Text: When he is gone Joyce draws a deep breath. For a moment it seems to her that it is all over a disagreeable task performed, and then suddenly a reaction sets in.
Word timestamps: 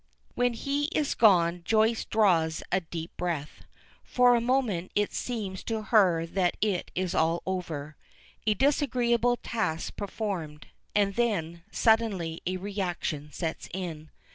When 0.33 0.53
he 0.53 0.85
is 0.85 1.13
gone 1.13 1.61
Joyce 1.63 2.05
draws 2.05 2.63
a 2.71 2.81
deep 2.81 3.15
breath. 3.17 3.65
For 4.03 4.33
a 4.33 4.41
moment 4.41 4.91
it 4.95 5.13
seems 5.13 5.63
to 5.65 5.83
her 5.83 6.25
that 6.25 6.57
it 6.59 6.89
is 6.95 7.13
all 7.13 7.43
over 7.45 7.97
a 8.47 8.55
disagreeable 8.55 9.37
task 9.37 9.95
performed, 9.95 10.65
and 10.95 11.13
then 11.13 11.61
suddenly 11.71 12.41
a 12.47 12.57
reaction 12.57 13.31
sets 13.31 13.69
in. 13.75 14.09